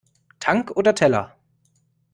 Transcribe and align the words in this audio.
Tank 0.39 0.71
oder 0.75 0.95
Teller? 0.95 1.35